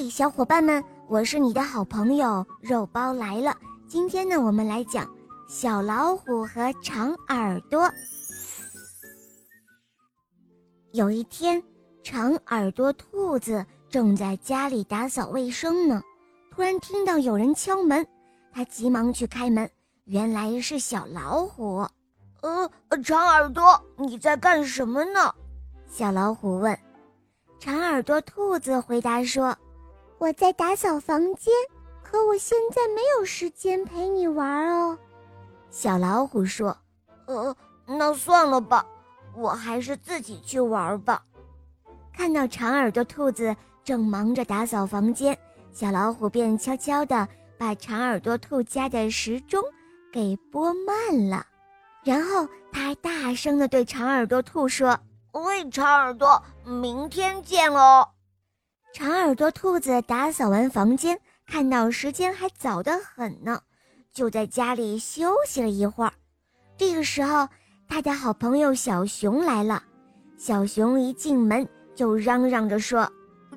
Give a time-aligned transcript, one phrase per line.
[0.00, 3.54] 嘿，小伙伴们，我是你的好朋友肉包来了。
[3.86, 5.06] 今天呢，我们来讲
[5.46, 7.86] 小老虎和长耳朵。
[10.92, 11.62] 有一天，
[12.02, 16.02] 长耳朵兔子正在家里打扫卫生呢，
[16.50, 18.06] 突然听到有人敲门，
[18.54, 19.70] 他急忙去开门，
[20.06, 21.86] 原来是小老虎。
[22.40, 22.70] 呃，
[23.04, 25.34] 长耳朵，你在干什么呢？
[25.86, 26.78] 小老虎问。
[27.58, 29.54] 长耳朵兔子回答说。
[30.20, 31.50] 我在打扫房间，
[32.02, 34.98] 可我现在没有时间陪你玩哦。
[35.70, 36.76] 小老虎说
[37.24, 37.56] ：“呃，
[37.86, 38.84] 那算了吧，
[39.34, 41.22] 我还是自己去玩吧。”
[42.12, 45.36] 看到长耳朵兔子正忙着打扫房间，
[45.72, 47.26] 小老虎便悄悄地
[47.58, 49.64] 把长耳朵兔家的时钟
[50.12, 51.46] 给拨慢了，
[52.04, 55.00] 然后他还大声地对长耳朵兔说
[55.32, 58.06] ：“喂，长耳朵，明天见哦。”
[58.92, 63.60] 长耳朵兔子打扫完房间，看到时间还早得很呢，
[64.12, 66.12] 就在家里休息了一会儿。
[66.76, 67.48] 这个时候，
[67.88, 69.82] 他的好朋友小熊来了。
[70.36, 73.10] 小熊一进门就嚷嚷着说：“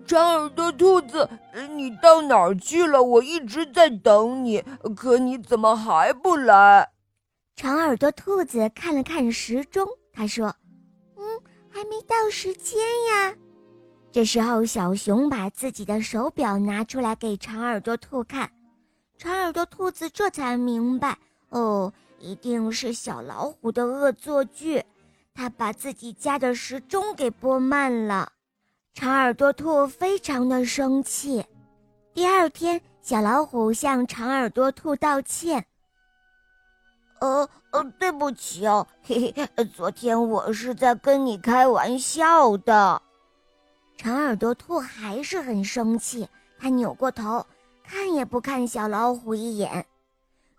[0.05, 1.27] 长耳朵兔子，
[1.71, 3.01] 你到哪儿去了？
[3.01, 4.63] 我一直在等你，
[4.95, 6.89] 可你怎么还不来？”
[7.55, 10.53] 长耳朵兔子看了看时钟，他说
[11.17, 11.23] ：“嗯，
[11.69, 13.33] 还没到时间呀。”
[14.13, 18.51] 这时候，小熊把自己的手表拿出来给长耳朵兔看，
[19.17, 21.17] 长耳朵兔子这才明白，
[21.49, 24.85] 哦，一定是小老虎的恶作剧，
[25.33, 28.31] 他把自己家的时钟给拨慢了。
[28.93, 31.43] 长耳朵兔非常的生气。
[32.13, 35.65] 第二天，小老虎向长耳朵兔道歉
[37.19, 43.01] ：“呃呃，对不起哦， 嘿嘿，昨天我是在跟你开玩笑的。”
[44.03, 46.27] 长耳朵兔还是很生气，
[46.59, 47.47] 他扭过头，
[47.85, 49.85] 看也不看小老虎一眼。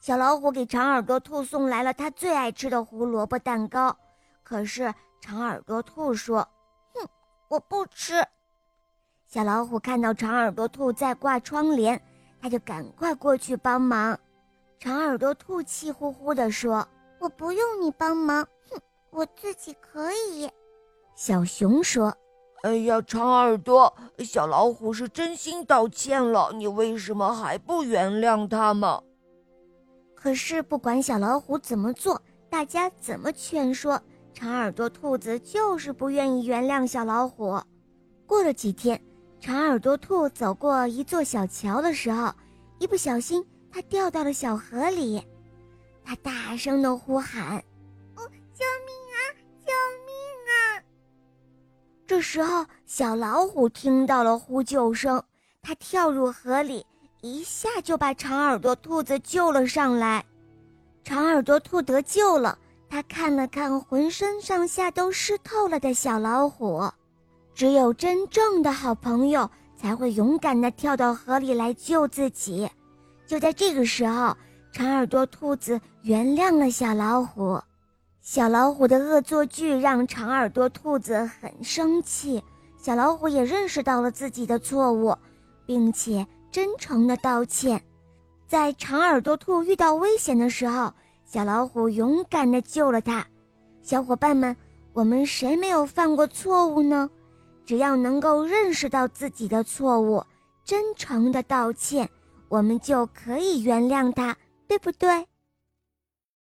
[0.01, 3.95] 小老虎给长耳朵兔送来了他最爱吃的胡萝卜蛋糕，
[4.43, 6.39] 可是长耳朵兔说
[6.95, 7.07] ：“哼，
[7.49, 8.27] 我不吃。”
[9.29, 12.01] 小老虎看到长耳朵兔在挂窗帘，
[12.41, 14.19] 他就赶快过去帮忙。
[14.79, 16.89] 长耳朵兔气呼呼地说
[17.21, 20.51] ：“我不用你帮忙，哼，我自己可以。”
[21.15, 22.17] 小熊说。
[22.65, 29.03] 哎呀，长耳朵，小老虎是真心道歉了，你为什么还不原谅他吗？
[30.15, 34.01] 可是不管小老虎怎么做，大家怎么劝说，
[34.33, 37.61] 长耳朵兔子就是不愿意原谅小老虎。
[38.25, 38.99] 过了几天，
[39.39, 42.33] 长耳朵兔走过一座小桥的时候，
[42.79, 45.23] 一不小心，它掉到了小河里，
[46.03, 47.63] 它大声的呼喊
[52.15, 55.21] ：“这时候，小老虎听到了呼救声，
[55.61, 56.87] 它跳入河里，
[57.23, 60.25] 一下就把长耳朵兔子救了上来。
[61.03, 62.57] 长耳朵兔得救了，
[62.89, 66.89] 它看了看浑身上下都湿透了的小老虎，
[67.53, 72.71] 只有真正的好朋友才会勇敢地跳到河里来救自己。
[73.27, 74.37] 就在这个时候，
[74.71, 77.61] 长耳朵兔子原谅了小老虎。
[78.25, 82.43] 小老虎的恶作剧让长耳朵兔子很生气，
[82.79, 85.15] 小老虎也认识到了自己的错误，
[85.67, 87.85] 并且真诚的道歉。
[88.47, 90.91] 在长耳朵兔遇到危险的时候，
[91.27, 93.27] 小老虎勇敢的救了他。
[93.83, 94.57] 小伙伴们，
[94.95, 97.11] 我们谁没有犯过错误呢？
[97.67, 100.25] 只要能够认识到自己的错误，
[100.65, 102.09] 真诚的道歉，
[102.49, 104.35] 我们就可以原谅他，
[104.67, 105.27] 对不对？